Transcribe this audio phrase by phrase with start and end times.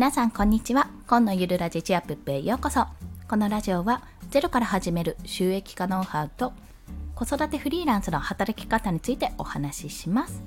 [0.00, 0.88] 皆さんこんにちは。
[1.06, 2.86] 今のゆるラジチアップップへようこそ。
[3.28, 6.54] このラジオはゼロから始める収益化ノウハウと
[7.14, 10.42] 子育てフリーランスの働き方についてお話しします。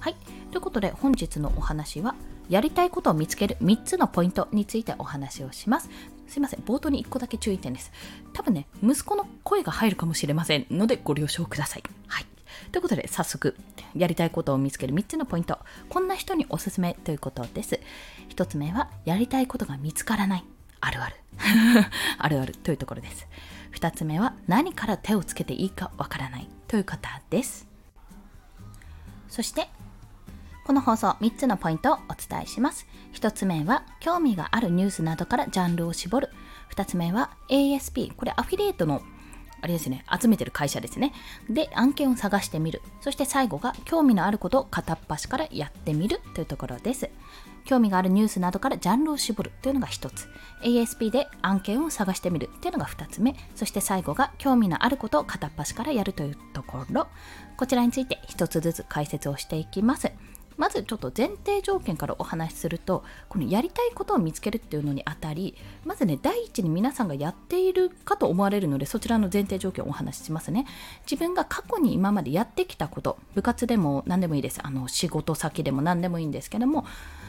[0.00, 0.16] はい。
[0.52, 2.14] ということで本日のお話は
[2.48, 5.90] やりたいことを見つける3つのポイントについてお話をします。
[6.26, 6.60] すいません。
[6.60, 7.92] 冒頭に1個だけ注意点です。
[8.32, 11.82] 多分ね息子の声が入るかもしれませんのでご了承ください。
[12.06, 12.26] はい。
[12.72, 13.56] ということで早速
[13.94, 17.80] やりたいことを見つける3つのポイントこんな人におすすめということです。
[18.30, 20.44] 1つ目はやりたいことが見つからない。
[20.80, 21.16] あるある。
[22.18, 23.26] あるあるというところです。
[23.72, 26.48] 2つ目は何から手をつけていいかわからない。
[26.68, 27.66] という方です。
[29.28, 29.68] そして
[30.64, 32.86] この放送3つのポイントをお伝えします。
[33.12, 36.30] 1つ目は興味があるニュースなどからジャンルを絞る。
[36.74, 39.02] 2つ目は ASP これアフィリエイトの
[39.64, 41.14] あれですね、集めてる会社ですね。
[41.48, 42.82] で、案件を探してみる。
[43.00, 47.08] そして最後が、興味のあることを片っ端からやってみるというところです。
[47.64, 50.28] 興味があるニュースなどからジャンルを絞るというのが1つ。
[50.62, 53.34] ASP で案件を探してみるというのが2つ目。
[53.54, 57.08] そして最後が、興味のあることを片っ端からやるというところ。
[57.56, 60.12] こちらについて1つずつ解説をしていきます。
[60.56, 70.66] まずちょっと前提条件からお話しするとこのやりたいことを見つけるっていうのにあたりまずね第一に皆さんがやっているかと思われるのでそちらの前提条件をお話ししますね。
[71.10, 74.60] 自分が過去に今までやってきたこと部活でも何でもいいです。
[74.62, 76.86] あの仕事先でも何でもいいんですけども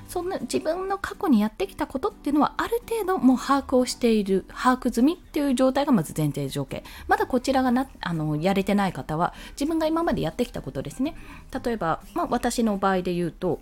[0.07, 6.83] そんな自分の過去にやってきたことっていうのはある程度もう把握をしている把握済みっていう状態がまず前提条件。
[7.07, 11.15] まだこちらがなあのやれてない方は自分が今までやってきたことですね。
[11.63, 13.59] 例えば、まあ、私の場合で言うと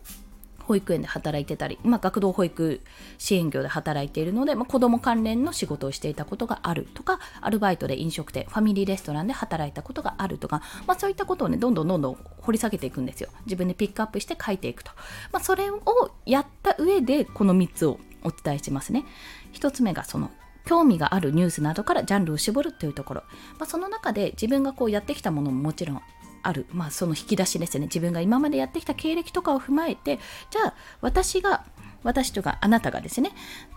[0.65, 2.81] 保育園で働いてたり、まあ、学童保育
[3.17, 13.29] 支援業で働いているので、まあ、子ども関連の仕事をしていたことがあるとかアルバイトで飲食店ファミリーレストランで働いたことがあるとか、まあ、そういったことをねどんどんどんどん掘り下げていくんですよ。
[13.45, 14.91] 自分でピックアップして書いていくと、
[15.31, 15.81] まあ、それを
[16.25, 19.05] やった上でこの3つをお伝えしますね。
[19.53, 20.31] 1つ目がその
[20.65, 23.23] 興味があるニュースなどからジャンルを絞るというところ、
[23.59, 26.01] まあ、その中で自分がこうやってきたものももちろん
[26.43, 27.85] ある、まあ、その引き出しですね。
[27.85, 30.19] 自分が今までやってきた経歴とかを踏まえて
[30.51, 31.65] じゃあ私が
[32.03, 33.31] 私とかあなたがですね。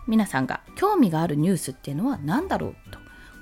[0.07, 2.99] 皆さんが興味があるニュースっていうのは何だろうと。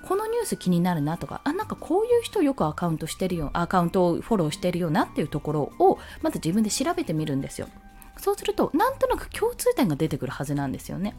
[0.07, 7.69] このニュース気になるなとかあなんかこういう人よくアカウントしてるよアカウントをフォローしてるよなっていうところをまず自分で調べてみるんですよ。
[8.19, 11.17] そうするとなんとなく共通点が出てくるはずなんですよね。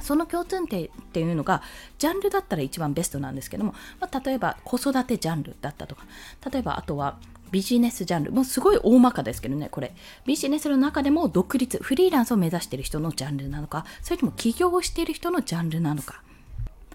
[0.00, 1.62] その共通点っていうのが
[1.98, 6.04] ジャンルだったら一番ベストなんですけども、まあ、例えば子育てジャンルだったとか
[6.50, 7.18] 例えばあとは
[7.54, 9.94] ビジネスジャンル、もうすごい大まかですけどね、これ。
[10.26, 16.20] ビジネスの中でも独立、フリーランスを目指している人のジャンルなのか、それとも起業をしている人のジャンルなのか。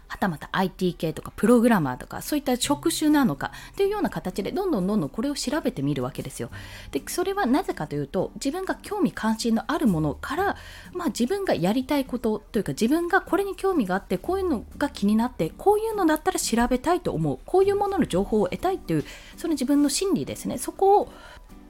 [0.10, 6.50] はたまた IT 系とかプログラマーとかそういった職種なのかというような形でどんどんどんどんこれを調べてみるわけですよ。
[6.92, 10.58] でそれはなぜかというと自分が興味関心のあるものから、
[10.94, 19.06] まあ、自分がやりたいことというか自分がこれに興味があってこういうのが気になってこういうのだったら調べたいと思うこういうものの情報を得たいっていう
[19.38, 21.14] その自分の心理ですねそこを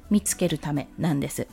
[0.09, 1.47] 見つけるためなんです。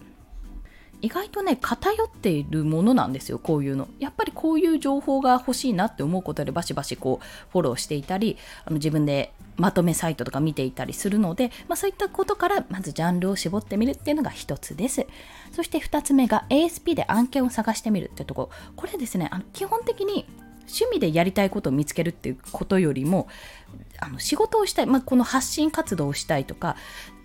[1.03, 3.89] 意外とね偏っているものなんですよこういうの。
[3.99, 15.07] やっぱりこういう情報が欲しいなって思うことでバシバシこうフォローしていたりあの自分でまとめサイトとか見ていたりするので、まあ、そういったことからまずジャンルを絞ってみるっていうのが一つです。
[15.53, 18.51] そして二つ目が ASP で案件を探してみるってとこ。
[18.75, 20.27] これですねあの基本的に
[20.67, 23.29] 趣味でやりたいことを見つけるっていうことよりも
[24.01, 26.77] あの仕事をしたい、まあ、この発信活動をしたいとか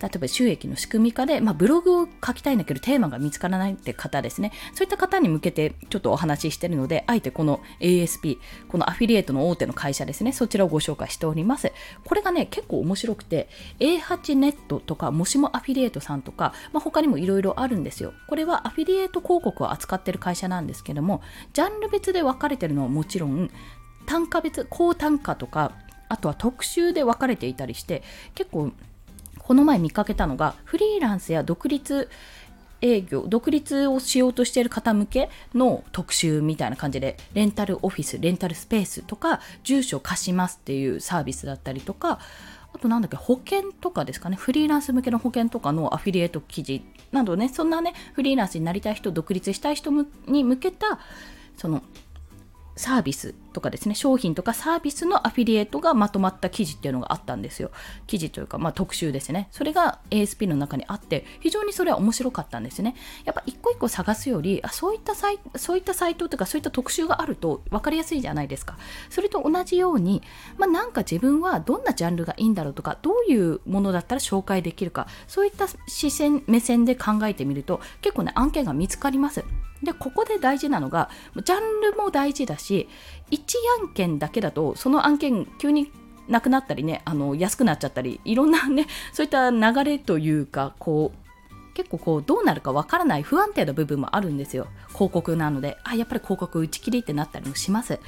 [0.01, 4.51] 例えば収益の仕組み化で、まあ、ブログを書きたいんだけどテーマが見つからないって方ですね。
[4.73, 11.71] そういった方に向けてちょっとお話ししてるのであえてこの ASP このアフィリエイトの大手の会社ですねそちらをご紹介しております。
[12.03, 13.47] これがね結構面白くて
[13.79, 18.13] A8 ネットとかもしもアフィリエイトさんとか、まあ、他にもいろいろあるんですよ。
[18.27, 21.21] これはアフィリエイト広告を扱ってる会社なんですけども
[21.53, 23.49] ジャンル別で分かれてるのはもちろん
[24.05, 25.73] 単価別高単価とか
[26.11, 28.03] あとは特集で分かれていたりして
[28.35, 28.71] 結構
[29.37, 32.09] この前見かけたのがフリーランスや独立
[32.81, 42.19] 営業独立をしようとしている方向けの特集みたいな感じでレンタルオフィスレンタルスペースとか住所貸しますっていうサービスだったりとか
[42.73, 49.91] あとなんだっけ保険とかですかねフリーランス向けの保険とかのアフィリエイト記事などねそんなねフリーランスになりたい人独立したい人
[50.27, 50.99] に向けた
[51.57, 51.83] その
[52.75, 57.71] サービスとかですね、商品とかサービスのアフィリエイトがまとまった記事っていうのがあったんですよ。
[58.07, 59.49] 記事というか、まあ、特集ですね。
[59.51, 62.95] それが ASP の中にあって、非常にそれは面白かったんですね。
[63.25, 68.77] やっぱ一個一個探すより、あそういったサイそういったサイトとかそういった特集があると分かりやすいじゃないですか。
[69.09, 70.21] それと同じように、
[70.57, 79.43] まあ、なんか自分はどんなジャンルがいいんだろうとか、どういうものだったら紹介できるか、そういった視線、目線で考えてみると、結構ね、案件が見つかります。
[79.83, 81.09] でここで大事なのが
[81.43, 82.87] ジャンルも大事だし
[83.31, 83.39] 1
[83.81, 85.91] 案件だけだとその案件急に
[86.27, 94.67] なくなったりねあの安くなっちゃったりいろんなね そういった流れというかこう結構こうどうなるかわからない不安定な部分もあるんですよ。
[94.89, 97.99] 広告なのであやっぱり広告打ち切りってなったりもします。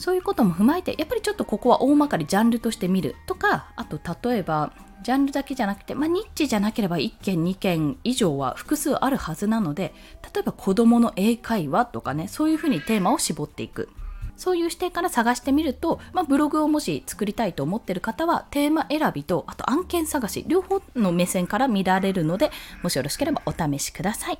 [0.00, 9.92] そういうことも踏まえてやっぱりちょっとここは大まかにジャンルとして見るとかあと例えばジャンルだけじゃなくて、まあ、ニッチじゃなければ1件2件以上は複数あるはずなので
[10.34, 13.90] 例えば子供の英会話とかねそういうふうにテーマを絞っていく
[14.36, 22.50] そういう視点から探してみると、まあ、ブログをもし作りたいと思ってる方はテーマ選びとあと案件探し両方の目線から見られるので
[22.82, 24.38] もしよろしければお試しください。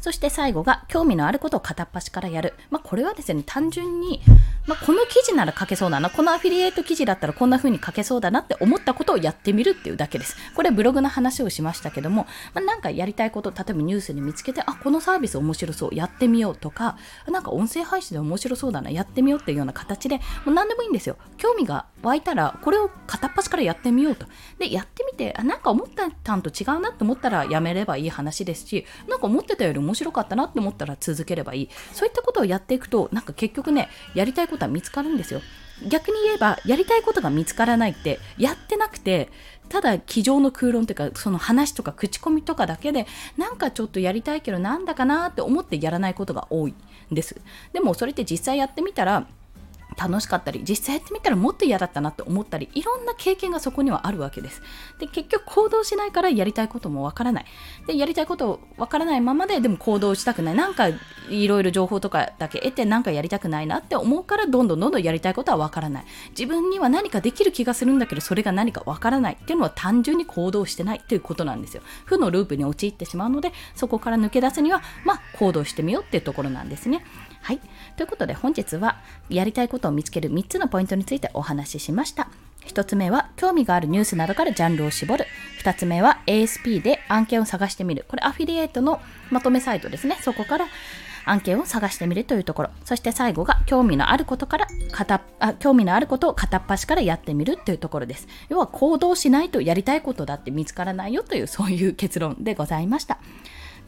[0.00, 2.54] そして最後が興味のあることを片っ端からやる。
[2.70, 4.20] まあ、これはですね、単純に、
[4.66, 10.36] まあ、この記事なら書けそうだな、このアフィリエイト記事だったらこんな風に書けそうだなって思ったことをやってみるっていうだけです。
[10.54, 16.96] これブログの話をしましたけども、まあ、なんかやりたいこと、例えばニュースに見つけて、あ、このサービス面白そう、やってみようとか、
[17.26, 21.16] なんか音声配信で面白そうだな、やってみようっていうような形で、もう何でもいいんですよ。
[21.36, 24.26] 興味が湧いたら、これを片っ端からやってみようと。
[24.58, 31.68] で、やってみて、あ、なんか思ったんと違うなって思ったらやめればいい話ですし、なんか思ってたよりも面白かったなって思ったら続ければいい。
[31.92, 35.40] そういったことをやっていくと、なんか結局ね、やりたいことは見つかるんですよ。
[35.88, 39.30] 逆に言えば、やりたいことが見つからないって、やってなくて、
[39.68, 43.06] ただ机上の空論というか、その話とか口コミとかだけで、
[43.36, 46.74] なんかちょっとやりたいけどなんだかなって思ってやらないことが多い
[47.12, 47.40] んです。
[47.72, 49.26] でもそれって実際やってみたら、
[49.98, 54.62] 楽しかったり実際やってみたらもっと嫌だったなって思ったりいろんな経験がそこにはあるわけです。
[54.98, 57.46] で結局行動しないからやりたいこともわからない。
[57.86, 60.54] でやりたいことわからないままででも行動したくない。
[60.54, 60.88] なんか
[61.30, 66.04] いろいろ情報とかだけ得てなんかやりたくないなって思うからどんどんどんどんやりたいことはわからない。
[66.30, 69.34] 自分には何かできる気がするんだけどそれが何かわからない。
[69.40, 71.82] っていうのは単純に行動してないっていうことなんですよ。
[72.04, 77.04] 負のループに陥ってしまうのでそこから抜け出すにはまあ行動してみようっていうところなんですね。
[77.48, 77.60] はい。
[77.96, 78.98] ということで本日は
[79.30, 82.28] やりたいことを見つける3つのポイントについてお話ししました。
[82.66, 85.24] 1つ目は興味があるニュースなどからジャンルを絞る。
[85.62, 88.04] 2つ目は ASP で案件を探してみる。
[88.06, 89.00] これアフィリエイトの
[89.30, 90.18] まとめサイトですね。
[90.20, 90.66] そこから
[91.24, 92.70] 案件を探してみるというところ。
[92.84, 98.28] そして最後が興味のあることから片あ興味のあることを片っ端からやってみるというところです。
[98.50, 103.18] 要は行動しないとやりたいことだって見つからないよというそういう結論でございました。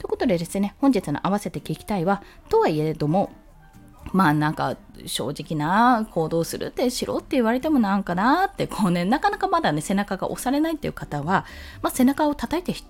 [0.01, 3.31] ということでですね、本日の合わせて聞きたいは、とはいえども、
[4.13, 4.77] まあなんか
[5.07, 11.47] 正直な行動するってしろって言われてもなんかなってこうねなかなかまだね背中が押されないっていう方は、
[11.83, 12.81] まあ、背中を叩いて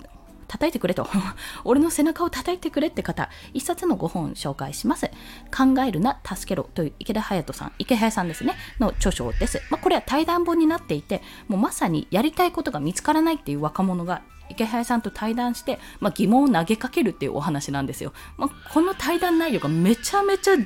[0.50, 1.06] 叩いてくれと。
[1.62, 5.08] 俺の背中を叩いてくれって方一冊の5本紹介します。
[5.56, 7.73] 考えるな助けろという池田隼人さん。
[7.78, 8.56] 池早さんですね。
[8.81, 18.12] の著書です、まあ、これは対談本になっていてもうまさにやりたいことが見つからないっていう若者が池原さんと対談して、まあ、疑問を投げかけるっていうお話なんですよ。
[18.37, 20.56] まあ、この対談内容がめちゃめちゃ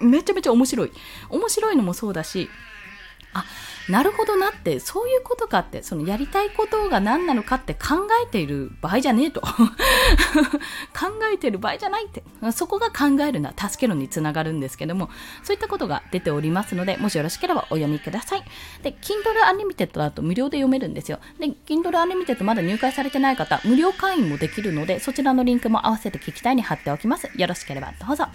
[0.00, 0.92] めちゃめちゃ面白い。
[1.30, 2.48] 面白いのもそうだし、
[3.36, 3.44] あ、
[3.88, 9.40] なるほどなって、そういうことかって、そのやりたいことが何なのかって考えている場合じゃねえと。
[10.98, 12.24] 考えてる場合じゃないって。
[12.52, 15.10] そこが考えるな、助けるにつながるんですけども、
[15.44, 18.44] そういったことが出ておりますので、もしよろしければお読みください。
[18.82, 21.20] で、Kindle Unlimited だと無料で読めるんですよ。
[21.38, 27.30] で、Kindle Unlimited まだ入会されてない方、無料会員もできるので、そちらのリンクも合わせて聞きたいに貼っておきます。
[27.36, 28.26] よろしければどうぞ。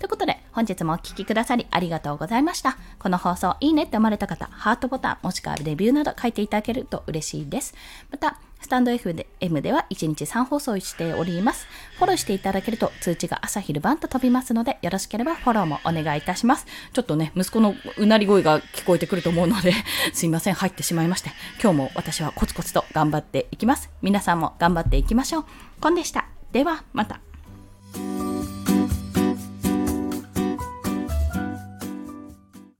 [0.00, 2.76] ということで、本日もお聴きくださりありがとうございました。
[2.98, 7.74] この放送いいねって思われた方、ハートボタンもしくはレビューなど書いていただけると嬉しいです。
[8.10, 11.66] また、スタンド FM では1日3放送しております。
[11.96, 16.66] フォローしていただけると通知が朝昼晩と飛びますので、よろしければフォローもお願いいたします。
[16.92, 19.72] ちょっとね、息子のうなり声が聞こえてくると思うので、
[20.12, 21.30] すいません、入ってしまいまして、
[21.62, 23.90] 今日も私はコツコツと頑張っていきます。
[24.02, 25.44] 皆さんも頑張っていきましょう。
[25.80, 26.26] コンでした。
[26.52, 27.20] では、また。